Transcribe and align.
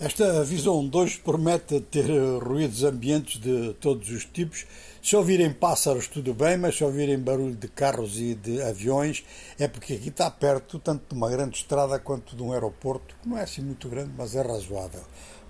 Esta 0.00 0.42
visão 0.42 0.88
de 0.88 0.96
hoje 0.96 1.20
promete 1.22 1.78
ter 1.78 2.06
ruídos 2.42 2.84
ambientes 2.84 3.38
de 3.38 3.74
todos 3.74 4.08
os 4.08 4.24
tipos. 4.24 4.64
Se 5.02 5.14
ouvirem 5.14 5.52
pássaros, 5.52 6.08
tudo 6.08 6.32
bem, 6.32 6.56
mas 6.56 6.74
se 6.74 6.82
ouvirem 6.82 7.18
barulho 7.18 7.54
de 7.54 7.68
carros 7.68 8.18
e 8.18 8.34
de 8.34 8.62
aviões, 8.62 9.22
é 9.58 9.68
porque 9.68 9.92
aqui 9.92 10.08
está 10.08 10.30
perto 10.30 10.78
tanto 10.78 11.06
de 11.06 11.14
uma 11.14 11.28
grande 11.28 11.58
estrada 11.58 11.98
quanto 11.98 12.34
de 12.34 12.42
um 12.42 12.50
aeroporto, 12.50 13.14
que 13.20 13.28
não 13.28 13.36
é 13.36 13.42
assim 13.42 13.60
muito 13.60 13.90
grande, 13.90 14.10
mas 14.16 14.34
é 14.34 14.40
razoável. 14.40 15.02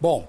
Bom, 0.00 0.26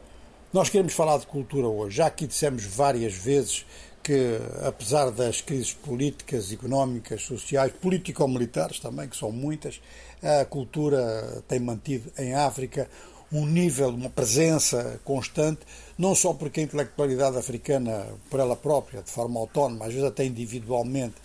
nós 0.52 0.68
queremos 0.68 0.92
falar 0.92 1.18
de 1.18 1.26
cultura 1.26 1.70
hoje. 1.70 1.96
Já 1.96 2.08
aqui 2.08 2.28
dissemos 2.28 2.66
várias 2.66 3.14
vezes 3.14 3.66
que, 4.04 4.38
apesar 4.68 5.12
das 5.12 5.40
crises 5.40 5.72
políticas, 5.72 6.52
económicas, 6.52 7.22
sociais, 7.22 7.72
político-militares 7.72 8.82
também, 8.82 9.08
que 9.08 9.16
são 9.16 9.32
muitas, 9.32 9.80
a 10.22 10.44
cultura 10.44 11.42
tem 11.48 11.62
mantido 11.62 12.12
em 12.18 12.34
África 12.34 12.90
um 13.32 13.46
nível, 13.46 13.89
uma 13.89 14.09
presença 14.09 15.00
constante, 15.04 15.61
não 15.97 16.15
só 16.15 16.33
porque 16.33 16.60
a 16.60 16.64
intelectualidade 16.64 17.37
africana, 17.37 18.07
por 18.29 18.39
ela 18.39 18.56
própria, 18.56 19.01
de 19.01 19.11
forma 19.11 19.39
autónoma, 19.39 19.86
às 19.86 19.93
vezes 19.93 20.07
até 20.07 20.25
individualmente, 20.25 21.15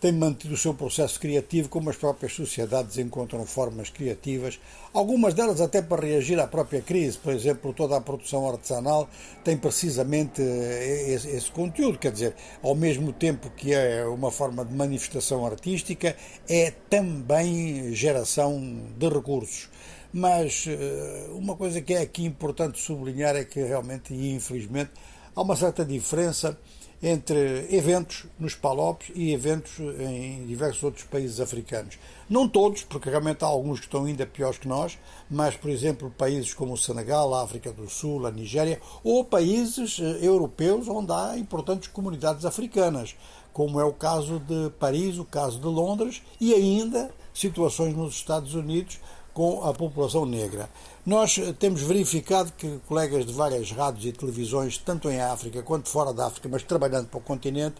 tem 0.00 0.12
mantido 0.12 0.54
o 0.54 0.56
seu 0.56 0.74
processo 0.74 1.18
criativo, 1.18 1.68
como 1.68 1.90
as 1.90 1.96
próprias 1.96 2.32
sociedades 2.32 2.98
encontram 2.98 3.44
formas 3.44 3.90
criativas, 3.90 4.60
algumas 4.94 5.34
delas 5.34 5.60
até 5.60 5.82
para 5.82 6.06
reagir 6.06 6.38
à 6.38 6.46
própria 6.46 6.80
crise. 6.80 7.18
Por 7.18 7.32
exemplo, 7.32 7.72
toda 7.72 7.96
a 7.96 8.00
produção 8.00 8.48
artesanal 8.48 9.08
tem 9.42 9.56
precisamente 9.56 10.40
eh, 10.40 11.14
esse, 11.14 11.28
esse 11.28 11.50
conteúdo, 11.50 11.98
quer 11.98 12.12
dizer, 12.12 12.34
ao 12.62 12.76
mesmo 12.76 13.12
tempo 13.12 13.50
que 13.50 13.74
é 13.74 14.04
uma 14.04 14.30
forma 14.30 14.64
de 14.64 14.72
manifestação 14.72 15.44
artística, 15.44 16.14
é 16.48 16.72
também 16.88 17.92
geração 17.92 18.80
de 18.96 19.08
recursos. 19.08 19.68
Mas 20.12 20.64
eh, 20.66 21.28
uma 21.32 21.54
coisa 21.54 21.80
que 21.80 21.94
é 21.94 22.00
aqui 22.00 22.24
importante 22.24 22.80
sublinhar 22.80 23.36
é 23.36 23.44
que 23.44 23.60
realmente, 23.60 24.14
e 24.14 24.32
infelizmente, 24.32 24.90
há 25.34 25.42
uma 25.42 25.54
certa 25.54 25.84
diferença 25.84 26.58
entre 27.02 27.68
eventos 27.70 28.26
nos 28.38 28.54
Palopes 28.54 29.10
e 29.14 29.32
eventos 29.32 29.78
em 29.78 30.44
diversos 30.46 30.82
outros 30.82 31.04
países 31.04 31.40
africanos. 31.40 31.98
Não 32.28 32.48
todos, 32.48 32.82
porque 32.82 33.08
realmente 33.08 33.44
há 33.44 33.46
alguns 33.46 33.78
que 33.78 33.86
estão 33.86 34.04
ainda 34.04 34.26
piores 34.26 34.58
que 34.58 34.66
nós, 34.66 34.98
mas, 35.30 35.56
por 35.56 35.70
exemplo, 35.70 36.12
países 36.16 36.52
como 36.52 36.72
o 36.72 36.76
Senegal, 36.76 37.32
a 37.34 37.44
África 37.44 37.72
do 37.72 37.88
Sul, 37.88 38.26
a 38.26 38.32
Nigéria, 38.32 38.80
ou 39.04 39.24
países 39.24 39.98
eh, 40.00 40.26
europeus 40.26 40.88
onde 40.88 41.12
há 41.12 41.38
importantes 41.38 41.88
comunidades 41.88 42.44
africanas, 42.44 43.14
como 43.52 43.80
é 43.80 43.84
o 43.84 43.92
caso 43.92 44.40
de 44.40 44.70
Paris, 44.78 45.18
o 45.18 45.24
caso 45.24 45.58
de 45.60 45.66
Londres 45.66 46.22
e 46.40 46.52
ainda 46.52 47.10
situações 47.32 47.96
nos 47.96 48.14
Estados 48.14 48.54
Unidos 48.54 48.98
com 49.38 49.62
a 49.62 49.72
população 49.72 50.26
negra. 50.26 50.68
Nós 51.06 51.38
temos 51.60 51.80
verificado 51.80 52.52
que 52.58 52.80
colegas 52.88 53.24
de 53.24 53.32
várias 53.32 53.70
rádios 53.70 54.06
e 54.06 54.10
televisões, 54.10 54.76
tanto 54.78 55.08
em 55.08 55.20
África 55.20 55.62
quanto 55.62 55.88
fora 55.88 56.12
da 56.12 56.26
África, 56.26 56.48
mas 56.48 56.64
trabalhando 56.64 57.06
para 57.06 57.18
o 57.18 57.22
continente, 57.22 57.76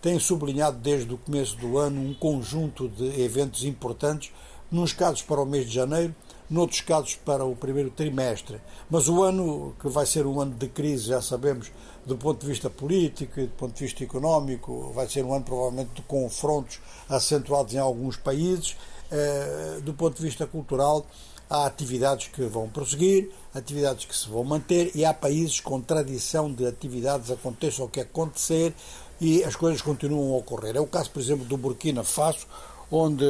têm 0.00 0.18
sublinhado 0.18 0.78
desde 0.78 1.12
o 1.12 1.18
começo 1.18 1.54
do 1.58 1.76
ano 1.76 2.00
um 2.00 2.14
conjunto 2.14 2.88
de 2.88 3.20
eventos 3.20 3.62
importantes, 3.62 4.32
nos 4.70 4.94
casos 4.94 5.20
para 5.20 5.42
o 5.42 5.44
mês 5.44 5.66
de 5.66 5.74
janeiro, 5.74 6.14
noutros 6.48 6.80
casos 6.80 7.14
para 7.16 7.44
o 7.44 7.54
primeiro 7.54 7.90
trimestre. 7.90 8.58
Mas 8.88 9.06
o 9.06 9.22
ano 9.22 9.76
que 9.78 9.90
vai 9.90 10.06
ser 10.06 10.26
um 10.26 10.40
ano 10.40 10.54
de 10.54 10.66
crise, 10.66 11.08
já 11.08 11.20
sabemos, 11.20 11.70
do 12.06 12.16
ponto 12.16 12.40
de 12.40 12.46
vista 12.46 12.70
político 12.70 13.38
e 13.38 13.44
do 13.44 13.52
ponto 13.52 13.74
de 13.74 13.84
vista 13.84 14.02
económico, 14.02 14.90
vai 14.94 15.06
ser 15.06 15.26
um 15.26 15.34
ano 15.34 15.44
provavelmente 15.44 15.90
de 15.94 16.00
confrontos 16.02 16.80
acentuados 17.06 17.74
em 17.74 17.78
alguns 17.78 18.16
países 18.16 18.78
do 19.82 19.94
ponto 19.94 20.16
de 20.16 20.22
vista 20.22 20.46
cultural, 20.46 21.06
há 21.48 21.66
atividades 21.66 22.28
que 22.28 22.42
vão 22.44 22.68
prosseguir, 22.68 23.30
atividades 23.54 24.06
que 24.06 24.16
se 24.16 24.28
vão 24.28 24.42
manter, 24.42 24.90
e 24.94 25.04
há 25.04 25.12
países 25.12 25.60
com 25.60 25.80
tradição 25.80 26.50
de 26.52 26.66
atividades, 26.66 27.30
aconteça 27.30 27.84
o 27.84 27.88
que 27.88 28.00
acontecer, 28.00 28.74
e 29.20 29.44
as 29.44 29.54
coisas 29.54 29.82
continuam 29.82 30.34
a 30.34 30.38
ocorrer. 30.38 30.76
É 30.76 30.80
o 30.80 30.86
caso, 30.86 31.10
por 31.10 31.20
exemplo, 31.20 31.44
do 31.44 31.56
Burkina 31.56 32.02
Faso, 32.02 32.46
onde 32.90 33.24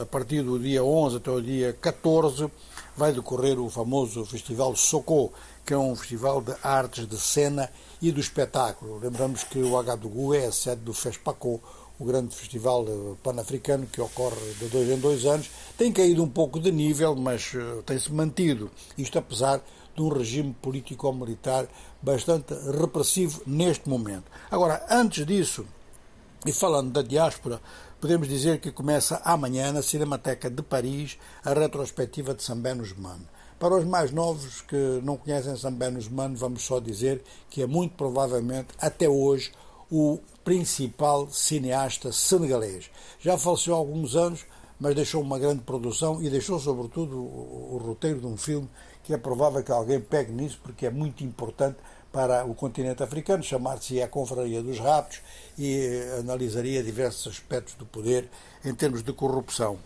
a 0.00 0.06
partir 0.06 0.42
do 0.42 0.58
dia 0.58 0.84
11 0.84 1.16
até 1.16 1.30
o 1.30 1.40
dia 1.40 1.72
14 1.80 2.50
vai 2.96 3.12
decorrer 3.12 3.58
o 3.58 3.70
famoso 3.70 4.24
Festival 4.24 4.76
Soko, 4.76 5.32
que 5.64 5.74
é 5.74 5.78
um 5.78 5.96
festival 5.96 6.40
de 6.40 6.54
artes 6.62 7.08
de 7.08 7.16
cena 7.16 7.70
e 8.02 8.12
do 8.12 8.20
espetáculo. 8.20 8.98
Lembramos 8.98 9.42
que 9.44 9.58
o 9.60 9.78
Agadugu 9.78 10.34
é 10.34 10.46
a 10.46 10.52
sede 10.52 10.82
do 10.82 10.92
FESPACO, 10.92 11.60
o 12.00 12.04
grande 12.04 12.34
festival 12.34 12.86
pan-africano 13.22 13.86
que 13.86 14.00
ocorre 14.00 14.54
de 14.58 14.68
dois 14.68 14.88
em 14.88 14.98
dois 14.98 15.26
anos, 15.26 15.50
tem 15.76 15.92
caído 15.92 16.24
um 16.24 16.28
pouco 16.28 16.58
de 16.58 16.72
nível, 16.72 17.14
mas 17.14 17.52
eh, 17.54 17.82
tem-se 17.84 18.10
mantido. 18.10 18.70
Isto 18.96 19.18
apesar 19.18 19.62
de 19.94 20.00
um 20.00 20.08
regime 20.08 20.56
político-militar 20.62 21.68
bastante 22.00 22.54
repressivo 22.54 23.42
neste 23.46 23.86
momento. 23.86 24.24
Agora, 24.50 24.86
antes 24.88 25.26
disso, 25.26 25.66
e 26.46 26.52
falando 26.52 26.90
da 26.90 27.02
diáspora, 27.02 27.60
podemos 28.00 28.26
dizer 28.26 28.60
que 28.60 28.72
começa 28.72 29.20
amanhã 29.22 29.70
na 29.70 29.82
Cinemateca 29.82 30.48
de 30.48 30.62
Paris 30.62 31.18
a 31.44 31.52
retrospectiva 31.52 32.32
de 32.32 32.42
Sambén 32.42 32.80
Usman. 32.80 33.20
Para 33.58 33.76
os 33.76 33.84
mais 33.84 34.10
novos 34.10 34.62
que 34.62 35.02
não 35.02 35.18
conhecem 35.18 35.54
Sambén 35.54 35.98
Usman, 35.98 36.34
vamos 36.34 36.62
só 36.62 36.80
dizer 36.80 37.22
que 37.50 37.60
é 37.60 37.66
muito 37.66 37.94
provavelmente, 37.94 38.68
até 38.80 39.06
hoje, 39.06 39.52
o 39.90 40.20
principal 40.44 41.28
cineasta 41.30 42.12
senegalês. 42.12 42.90
Já 43.20 43.36
faleceu 43.36 43.74
há 43.74 43.78
alguns 43.78 44.16
anos, 44.16 44.46
mas 44.78 44.94
deixou 44.94 45.20
uma 45.20 45.38
grande 45.38 45.62
produção 45.62 46.22
e 46.22 46.30
deixou, 46.30 46.58
sobretudo, 46.58 47.16
o, 47.16 47.80
roteiro 47.84 48.20
de 48.20 48.26
um 48.26 48.36
filme 48.36 48.68
que 49.02 49.12
é 49.12 49.18
provável 49.18 49.62
que 49.62 49.72
alguém 49.72 50.00
pegue 50.00 50.32
nisso, 50.32 50.60
porque 50.62 50.86
é 50.86 50.90
muito 50.90 51.24
importante 51.24 51.78
para 52.12 52.44
o 52.44 52.54
continente 52.54 53.02
africano, 53.02 53.42
chamar-se 53.42 54.02
A 54.02 54.08
Confraria 54.08 54.62
dos 54.62 54.78
Raptos 54.78 55.20
e 55.56 55.76
eh, 55.76 56.18
analisaria 56.18 56.82
diversos 56.82 57.32
aspectos 57.32 57.74
do 57.74 57.86
poder 57.86 58.28
em 58.64 58.74
termos 58.74 59.02
de 59.02 59.12
corrupção. 59.12 59.78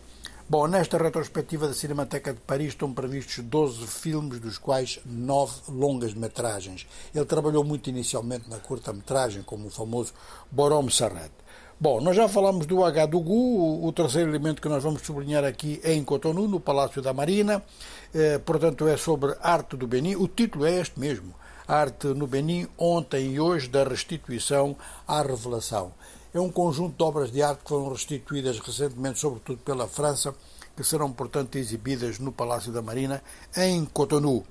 Bom, 0.47 0.67
nesta 0.67 0.99
retrospectiva 0.99 1.67
da 1.67 1.73
Cinemateca 1.73 2.31
de 2.31 2.39
Paris 2.39 2.67
estão 2.67 2.93
previstos 2.93 3.43
12 3.43 3.87
filmes, 3.87 4.39
dos 4.39 4.59
quais 4.59 4.99
9 5.03 5.53
longas-metragens. 5.69 6.85
Ele 7.15 7.25
trabalhou 7.25 7.63
muito 7.63 7.89
inicialmente 7.89 8.47
na 8.47 8.59
curta-metragem, 8.59 9.41
como 9.41 9.65
o 9.65 9.71
famoso 9.71 10.13
Borom 10.51 10.87
Sarret. 10.87 11.31
Bom, 11.79 11.99
nós 11.99 12.15
já 12.15 12.29
falamos 12.29 12.67
do 12.67 12.85
Agadugu, 12.85 13.83
o 13.83 13.91
terceiro 13.91 14.29
elemento 14.29 14.61
que 14.61 14.69
nós 14.69 14.83
vamos 14.83 15.01
sublinhar 15.01 15.43
aqui 15.43 15.81
é 15.83 15.93
em 15.93 16.03
Cotonou, 16.03 16.47
no 16.47 16.59
Palácio 16.59 17.01
da 17.01 17.11
Marina, 17.11 17.63
eh, 18.13 18.37
portanto 18.37 18.87
é 18.87 18.95
sobre 18.97 19.35
arte 19.41 19.75
do 19.75 19.87
Benin, 19.87 20.15
o 20.15 20.27
título 20.27 20.67
é 20.67 20.79
este 20.79 20.99
mesmo, 20.99 21.33
Arte 21.67 22.05
no 22.09 22.27
Benin, 22.27 22.67
ontem 22.77 23.33
e 23.33 23.39
hoje, 23.39 23.67
da 23.67 23.83
restituição 23.83 24.77
à 25.07 25.23
revelação 25.23 25.91
é 26.35 26.41
um 26.41 26.51
conjunto 26.51 26.97
de 26.97 27.03
obras 27.03 27.31
de 27.31 27.41
arte 27.41 27.63
que 27.63 27.69
foram 27.69 27.87
restituídas 27.93 28.59
recentemente, 28.59 29.19
sobretudo 29.19 29.57
pela 29.59 29.87
França, 29.87 30.35
que 30.75 30.83
serão, 30.83 31.09
portanto, 31.09 31.55
exibidas 31.55 32.19
no 32.19 32.29
Palácio 32.29 32.73
da 32.73 32.81
Marina, 32.81 33.23
em 33.55 33.85
Cotonou. 33.85 34.43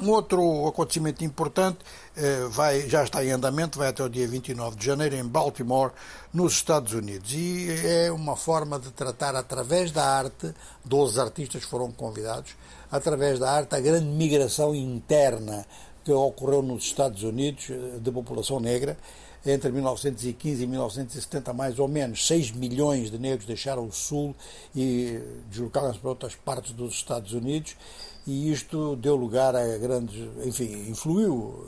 Um 0.00 0.08
outro 0.10 0.66
acontecimento 0.66 1.22
importante 1.22 1.78
eh, 2.16 2.46
vai, 2.48 2.88
já 2.88 3.04
está 3.04 3.22
em 3.22 3.30
andamento, 3.30 3.78
vai 3.78 3.88
até 3.88 4.02
o 4.02 4.08
dia 4.08 4.26
29 4.26 4.76
de 4.76 4.86
janeiro, 4.86 5.16
em 5.16 5.24
Baltimore, 5.24 5.92
nos 6.32 6.54
Estados 6.54 6.94
Unidos. 6.94 7.30
E 7.30 7.68
é 7.84 8.10
uma 8.10 8.34
forma 8.34 8.78
de 8.78 8.90
tratar, 8.90 9.36
através 9.36 9.92
da 9.92 10.02
arte, 10.02 10.54
12 10.82 11.20
artistas 11.20 11.62
foram 11.64 11.92
convidados, 11.92 12.56
através 12.90 13.38
da 13.38 13.50
arte, 13.50 13.74
a 13.74 13.80
grande 13.80 14.06
migração 14.06 14.74
interna 14.74 15.66
que 16.02 16.12
ocorreu 16.12 16.62
nos 16.62 16.84
Estados 16.84 17.22
Unidos 17.22 17.68
eh, 17.68 17.98
de 18.00 18.10
população 18.10 18.60
negra 18.60 18.96
entre 19.46 19.70
1915 19.70 20.62
e 20.62 20.66
1970, 20.66 21.52
mais 21.52 21.78
ou 21.78 21.86
menos, 21.86 22.26
6 22.26 22.52
milhões 22.52 23.10
de 23.10 23.18
negros 23.18 23.46
deixaram 23.46 23.86
o 23.86 23.92
Sul 23.92 24.34
e 24.74 25.20
deslocaram-se 25.48 25.98
para 25.98 26.10
outras 26.10 26.34
partes 26.34 26.72
dos 26.72 26.94
Estados 26.94 27.32
Unidos 27.32 27.76
e 28.26 28.50
isto 28.50 28.96
deu 28.96 29.14
lugar 29.14 29.54
a 29.54 29.78
grandes, 29.78 30.28
enfim, 30.44 30.88
influiu 30.90 31.64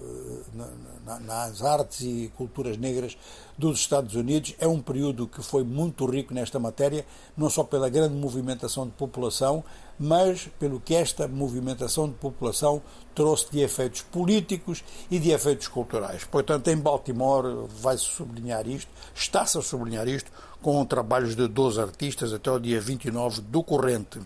eh, 0.57 1.21
nas 1.25 1.63
artes 1.63 2.01
e 2.01 2.33
culturas 2.37 2.77
negras 2.77 3.17
dos 3.57 3.79
Estados 3.79 4.15
Unidos. 4.15 4.55
É 4.59 4.67
um 4.67 4.81
período 4.81 5.27
que 5.27 5.41
foi 5.43 5.63
muito 5.63 6.05
rico 6.05 6.35
nesta 6.35 6.59
matéria, 6.59 7.07
não 7.37 7.49
só 7.49 7.63
pela 7.63 7.89
grande 7.89 8.15
movimentação 8.15 8.87
de 8.87 8.93
população, 8.93 9.63
mas 9.99 10.49
pelo 10.59 10.81
que 10.81 10.95
esta 10.95 11.27
movimentação 11.27 12.09
de 12.09 12.15
população 12.15 12.83
trouxe 13.15 13.51
de 13.51 13.61
efeitos 13.61 14.03
políticos 14.03 14.85
e 15.11 15.19
de 15.19 15.31
efeitos 15.31 15.67
culturais. 15.67 16.25
Portanto, 16.25 16.69
em 16.69 16.77
Baltimore 16.77 17.67
vai-se 17.69 18.05
sublinhar 18.05 18.69
isto, 18.69 18.91
está-se 19.15 19.59
a 19.59 19.63
sublinhar 19.63 20.07
isto, 20.07 20.31
com 20.61 20.85
trabalhos 20.85 21.37
de 21.37 21.47
12 21.47 21.81
artistas 21.81 22.33
até 22.33 22.51
o 22.51 22.59
dia 22.59 22.81
29 22.81 23.41
do 23.43 23.63
corrente. 23.63 24.21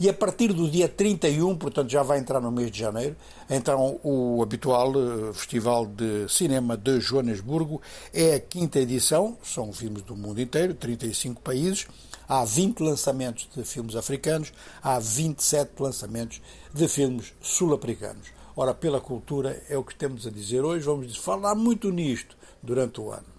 E 0.00 0.08
a 0.08 0.14
partir 0.14 0.52
do 0.52 0.70
dia 0.70 0.88
31, 0.88 1.56
portanto 1.56 1.73
já 1.88 2.02
vai 2.02 2.18
entrar 2.18 2.40
no 2.40 2.52
mês 2.52 2.70
de 2.70 2.78
janeiro, 2.78 3.16
então 3.48 3.98
o 4.02 4.42
habitual 4.42 4.92
eh, 4.92 5.32
Festival 5.32 5.86
de 5.86 6.28
Cinema 6.28 6.76
de 6.76 7.00
Joanesburgo 7.00 7.80
é 8.12 8.34
a 8.34 8.40
quinta 8.40 8.78
edição, 8.78 9.36
são 9.42 9.72
filmes 9.72 10.02
do 10.02 10.14
mundo 10.14 10.40
inteiro, 10.40 10.74
35 10.74 11.40
países, 11.40 11.86
há 12.28 12.44
20 12.44 12.80
lançamentos 12.80 13.48
de 13.54 13.64
filmes 13.64 13.96
africanos, 13.96 14.52
há 14.82 14.98
27 14.98 15.72
lançamentos 15.80 16.40
de 16.72 16.86
filmes 16.86 17.32
sul-africanos. 17.40 18.28
Ora, 18.56 18.72
pela 18.72 19.00
cultura 19.00 19.60
é 19.68 19.76
o 19.76 19.82
que 19.82 19.96
temos 19.96 20.26
a 20.26 20.30
dizer 20.30 20.64
hoje, 20.64 20.84
vamos 20.84 21.16
falar 21.16 21.54
muito 21.54 21.90
nisto 21.90 22.36
durante 22.62 23.00
o 23.00 23.10
ano. 23.10 23.33